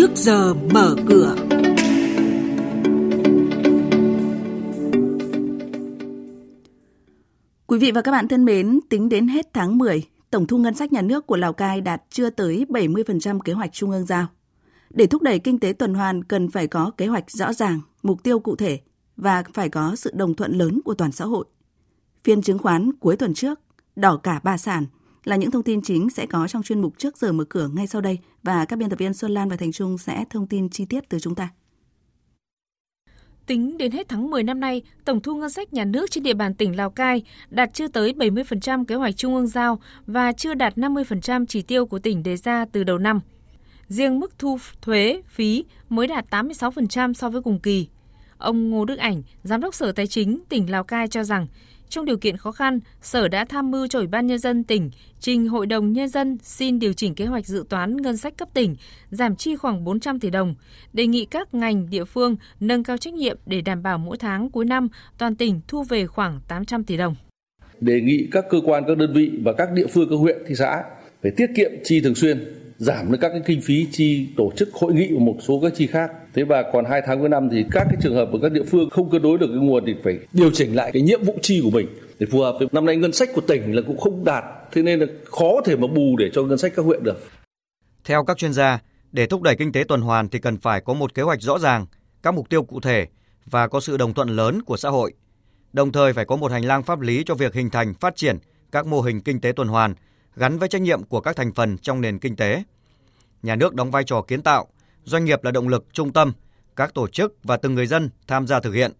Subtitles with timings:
[0.00, 1.36] trước giờ mở cửa.
[7.66, 10.74] Quý vị và các bạn thân mến, tính đến hết tháng 10, tổng thu ngân
[10.74, 14.26] sách nhà nước của Lào Cai đạt chưa tới 70% kế hoạch trung ương giao.
[14.90, 18.22] Để thúc đẩy kinh tế tuần hoàn cần phải có kế hoạch rõ ràng, mục
[18.22, 18.80] tiêu cụ thể
[19.16, 21.44] và phải có sự đồng thuận lớn của toàn xã hội.
[22.24, 23.60] Phiên chứng khoán cuối tuần trước,
[23.96, 24.86] đỏ cả ba sàn
[25.24, 27.86] là những thông tin chính sẽ có trong chuyên mục trước giờ mở cửa ngay
[27.86, 30.68] sau đây và các biên tập viên Xuân Lan và Thành Trung sẽ thông tin
[30.68, 31.48] chi tiết từ chúng ta.
[33.46, 36.34] Tính đến hết tháng 10 năm nay, tổng thu ngân sách nhà nước trên địa
[36.34, 40.54] bàn tỉnh Lào Cai đạt chưa tới 70% kế hoạch trung ương giao và chưa
[40.54, 43.20] đạt 50% chỉ tiêu của tỉnh đề ra từ đầu năm.
[43.88, 47.88] Riêng mức thu thuế, phí mới đạt 86% so với cùng kỳ.
[48.38, 51.46] Ông Ngô Đức Ảnh, Giám đốc Sở Tài chính tỉnh Lào Cai cho rằng,
[51.90, 54.90] trong điều kiện khó khăn, Sở đã tham mưu cho Ủy ban Nhân dân tỉnh
[55.20, 58.48] trình Hội đồng Nhân dân xin điều chỉnh kế hoạch dự toán ngân sách cấp
[58.54, 58.76] tỉnh,
[59.10, 60.54] giảm chi khoảng 400 tỷ đồng,
[60.92, 64.50] đề nghị các ngành địa phương nâng cao trách nhiệm để đảm bảo mỗi tháng
[64.50, 67.14] cuối năm toàn tỉnh thu về khoảng 800 tỷ đồng.
[67.80, 70.54] Đề nghị các cơ quan, các đơn vị và các địa phương, các huyện, thị
[70.54, 70.82] xã
[71.22, 74.72] phải tiết kiệm chi thường xuyên, giảm được các cái kinh phí chi tổ chức
[74.72, 76.10] hội nghị và một số các chi khác.
[76.34, 78.62] Thế và còn hai tháng cuối năm thì các cái trường hợp ở các địa
[78.70, 81.34] phương không cân đối được cái nguồn thì phải điều chỉnh lại cái nhiệm vụ
[81.42, 81.86] chi của mình
[82.18, 82.58] để phù hợp.
[82.72, 85.76] Năm nay ngân sách của tỉnh là cũng không đạt, thế nên là khó thể
[85.76, 87.20] mà bù để cho ngân sách các huyện được.
[88.04, 88.78] Theo các chuyên gia,
[89.12, 91.58] để thúc đẩy kinh tế tuần hoàn thì cần phải có một kế hoạch rõ
[91.58, 91.86] ràng,
[92.22, 93.06] các mục tiêu cụ thể
[93.46, 95.12] và có sự đồng thuận lớn của xã hội.
[95.72, 98.38] Đồng thời phải có một hành lang pháp lý cho việc hình thành, phát triển
[98.72, 99.94] các mô hình kinh tế tuần hoàn
[100.36, 102.62] gắn với trách nhiệm của các thành phần trong nền kinh tế.
[103.42, 104.66] Nhà nước đóng vai trò kiến tạo,
[105.04, 106.32] doanh nghiệp là động lực trung tâm,
[106.76, 108.92] các tổ chức và từng người dân tham gia thực hiện.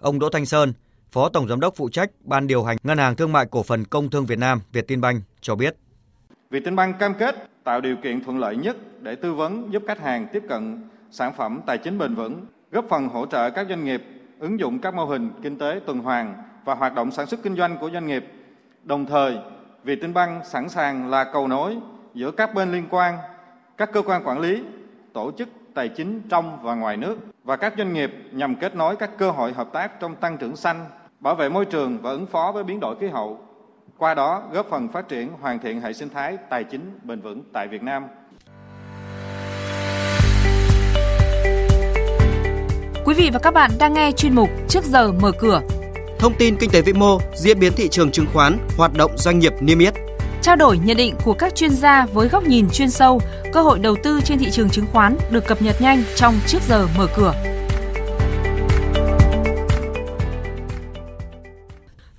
[0.00, 0.72] Ông Đỗ Thanh Sơn,
[1.10, 3.84] Phó Tổng Giám đốc phụ trách Ban điều hành Ngân hàng Thương mại Cổ phần
[3.84, 5.76] Công thương Việt Nam Vietinbank cho biết.
[6.50, 10.26] Vietinbank cam kết tạo điều kiện thuận lợi nhất để tư vấn giúp khách hàng
[10.32, 14.02] tiếp cận sản phẩm tài chính bền vững, góp phần hỗ trợ các doanh nghiệp
[14.38, 17.56] ứng dụng các mô hình kinh tế tuần hoàn và hoạt động sản xuất kinh
[17.56, 18.24] doanh của doanh nghiệp.
[18.84, 19.38] Đồng thời,
[19.84, 21.76] Vietinbank sẵn sàng là cầu nối
[22.14, 23.18] giữa các bên liên quan,
[23.76, 24.62] các cơ quan quản lý,
[25.12, 28.96] tổ chức tài chính trong và ngoài nước và các doanh nghiệp nhằm kết nối
[28.96, 30.86] các cơ hội hợp tác trong tăng trưởng xanh,
[31.20, 33.38] bảo vệ môi trường và ứng phó với biến đổi khí hậu.
[33.98, 37.42] Qua đó góp phần phát triển hoàn thiện hệ sinh thái tài chính bền vững
[37.52, 38.06] tại Việt Nam.
[43.04, 45.60] Quý vị và các bạn đang nghe chuyên mục Trước giờ mở cửa.
[46.24, 49.38] Thông tin kinh tế vĩ mô, diễn biến thị trường chứng khoán, hoạt động doanh
[49.38, 49.94] nghiệp niêm yết
[50.42, 53.20] trao đổi nhận định của các chuyên gia với góc nhìn chuyên sâu,
[53.52, 56.58] cơ hội đầu tư trên thị trường chứng khoán được cập nhật nhanh trong trước
[56.68, 57.34] giờ mở cửa.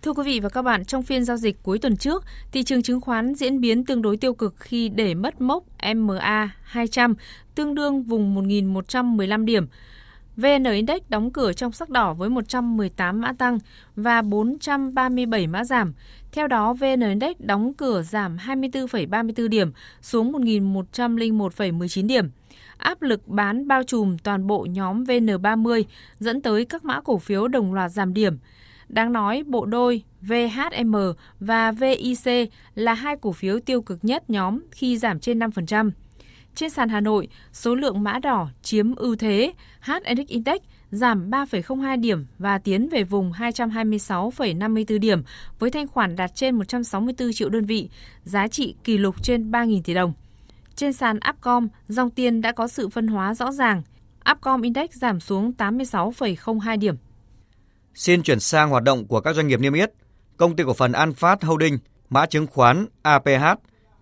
[0.01, 2.83] Thưa quý vị và các bạn, trong phiên giao dịch cuối tuần trước, thị trường
[2.83, 5.63] chứng khoán diễn biến tương đối tiêu cực khi để mất mốc
[5.95, 7.13] MA 200,
[7.55, 9.67] tương đương vùng 1.115 điểm.
[10.37, 13.59] VN Index đóng cửa trong sắc đỏ với 118 mã tăng
[13.95, 15.93] và 437 mã giảm.
[16.31, 22.29] Theo đó, VN Index đóng cửa giảm 24,34 điểm xuống 1.101,19 điểm.
[22.77, 25.83] Áp lực bán bao trùm toàn bộ nhóm VN30
[26.19, 28.37] dẫn tới các mã cổ phiếu đồng loạt giảm điểm.
[28.89, 30.95] Đáng nói, bộ đôi VHM
[31.39, 35.91] và VIC là hai cổ phiếu tiêu cực nhất nhóm khi giảm trên 5%.
[36.55, 40.61] Trên sàn Hà Nội, số lượng mã đỏ chiếm ưu thế, HNX Index
[40.91, 45.23] giảm 3,02 điểm và tiến về vùng 226,54 điểm
[45.59, 47.89] với thanh khoản đạt trên 164 triệu đơn vị,
[48.23, 50.13] giá trị kỷ lục trên 3.000 tỷ đồng.
[50.75, 53.81] Trên sàn Upcom, dòng tiền đã có sự phân hóa rõ ràng.
[54.31, 56.95] Upcom Index giảm xuống 86,02 điểm.
[57.93, 59.91] Xin chuyển sang hoạt động của các doanh nghiệp niêm yết.
[60.37, 61.77] Công ty cổ phần An Phát Holding,
[62.09, 63.43] mã chứng khoán APH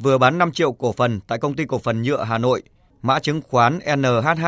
[0.04, 2.64] vừa bán 5 triệu cổ phần tại công ty cổ phần nhựa Hà Nội,
[3.02, 4.46] mã chứng khoán NHH,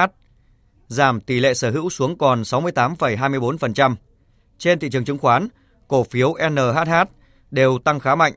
[0.88, 3.96] giảm tỷ lệ sở hữu xuống còn 68,24%.
[4.58, 5.48] Trên thị trường chứng khoán,
[5.88, 6.94] cổ phiếu NHH
[7.52, 8.34] đều tăng khá mạnh.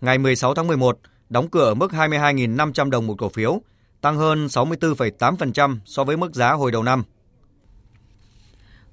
[0.00, 3.60] Ngày 16 tháng 11, đóng cửa ở mức 22.500 đồng một cổ phiếu,
[4.00, 7.04] tăng hơn 64,8% so với mức giá hồi đầu năm.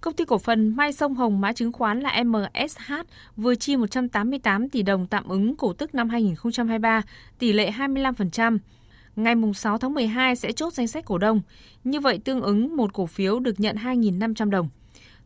[0.06, 2.94] Công ty cổ phần Mai Sông Hồng mã chứng khoán là MSH
[3.38, 7.02] vừa chi 188 tỷ đồng tạm ứng cổ tức năm 2023,
[7.40, 8.58] tỷ lệ 25%.
[9.16, 11.42] Ngày 6 tháng 12 sẽ chốt danh sách cổ đông.
[11.84, 14.70] Như vậy tương ứng một cổ phiếu được nhận 2.500 đồng.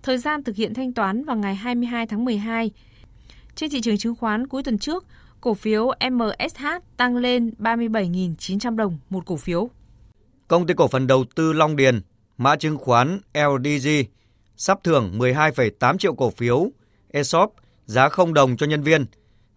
[0.03, 2.71] Thời gian thực hiện thanh toán vào ngày 22 tháng 12.
[3.55, 5.05] Trên thị trường chứng khoán cuối tuần trước,
[5.41, 6.65] cổ phiếu MSH
[6.97, 9.69] tăng lên 37.900 đồng một cổ phiếu.
[10.47, 12.01] Công ty cổ phần đầu tư Long Điền,
[12.37, 13.89] mã chứng khoán LDG
[14.59, 16.71] sắp thưởng 12,8 triệu cổ phiếu
[17.11, 17.53] ESOP
[17.85, 19.05] giá 0 đồng cho nhân viên,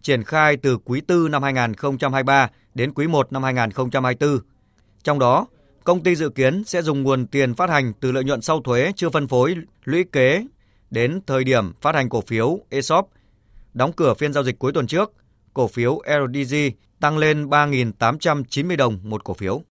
[0.01, 4.39] triển khai từ quý 4 năm 2023 đến quý 1 năm 2024.
[5.03, 5.47] Trong đó,
[5.83, 8.91] công ty dự kiến sẽ dùng nguồn tiền phát hành từ lợi nhuận sau thuế
[8.95, 10.45] chưa phân phối lũy kế
[10.91, 13.09] đến thời điểm phát hành cổ phiếu ESOP.
[13.73, 15.13] Đóng cửa phiên giao dịch cuối tuần trước,
[15.53, 16.55] cổ phiếu LDG
[16.99, 19.61] tăng lên 3.890 đồng một cổ phiếu.